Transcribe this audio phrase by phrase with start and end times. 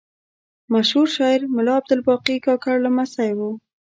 [0.73, 3.39] مشهور شاعر ملا عبدالباقي کاکړ لمسی و.